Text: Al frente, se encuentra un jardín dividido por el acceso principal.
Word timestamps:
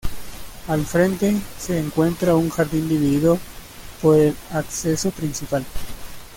Al 0.67 0.83
frente, 0.87 1.39
se 1.59 1.77
encuentra 1.79 2.33
un 2.35 2.49
jardín 2.49 2.89
dividido 2.89 3.37
por 4.01 4.17
el 4.17 4.35
acceso 4.51 5.11
principal. 5.11 5.63